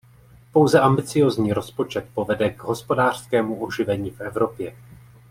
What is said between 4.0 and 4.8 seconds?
v Evropě.